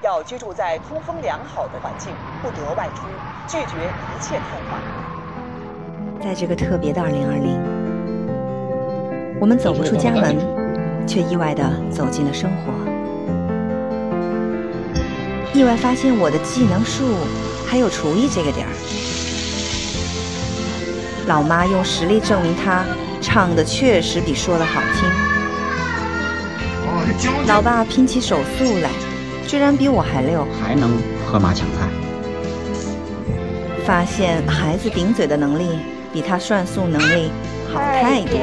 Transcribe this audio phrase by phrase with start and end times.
[0.00, 3.02] 要居住在通风良好的环境，不得外出，
[3.48, 4.78] 拒绝一切探访。
[6.22, 7.60] 在这个特别的二零二零，
[9.40, 10.36] 我们走不出家门，
[11.04, 12.72] 却意外的走进了生活。
[15.52, 17.02] 意外发现我的技能树
[17.66, 18.72] 还有厨艺这个点儿。
[21.26, 22.84] 老妈用实力证明她
[23.20, 25.10] 唱的确实比说的好听。
[27.48, 28.90] 老爸拼起手速来，
[29.48, 30.46] 居然比我还溜。
[30.62, 30.90] 还能
[31.26, 31.88] 喝马抢菜。
[33.86, 35.78] 发现孩子顶嘴的能力
[36.12, 37.30] 比他算术能力
[37.72, 38.38] 好太多。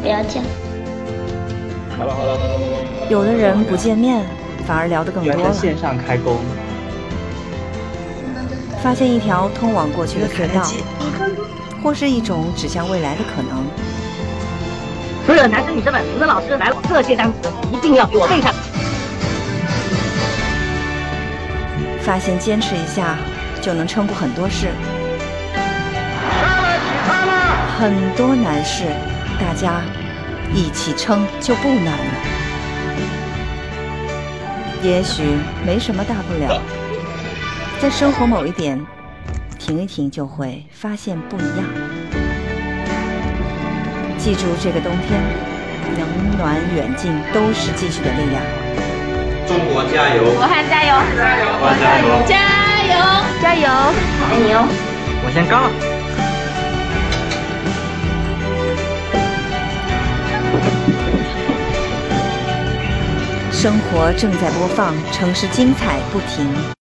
[0.00, 0.44] 不要这样。
[1.98, 2.38] 好了好了，
[3.10, 4.24] 有的人不见面
[4.64, 5.38] 反而聊得更多了。
[5.40, 6.36] 原来线上开工。
[8.80, 10.62] 发现一条通往过去的隧道，
[11.82, 13.66] 或是一种指向未来的可能。
[15.26, 18.54] 所有男生女生们，我的老师来了，这些单词一定要给我背上。
[22.08, 23.18] 发现坚持一下
[23.60, 24.68] 就能撑过很多事，
[27.78, 28.84] 很多难事，
[29.38, 29.82] 大家
[30.54, 32.04] 一起撑就不难了。
[34.82, 35.22] 也许
[35.66, 36.62] 没什么大不了，
[37.78, 38.80] 在生活某一点
[39.58, 41.66] 停一停，就会发现不一样。
[44.16, 45.20] 记住，这个冬天，
[45.98, 48.57] 冷暖远近都是继续的力量。
[49.92, 50.22] 加油！
[50.24, 50.90] 武汉加油！
[51.16, 51.44] 加油！
[51.78, 52.08] 加油！
[52.26, 52.34] 加
[52.84, 52.94] 油！
[53.42, 53.66] 加油！
[54.30, 54.66] 爱你哦！
[55.24, 55.68] 我先干了。
[63.50, 66.77] 生活正在播放，城市精彩不停。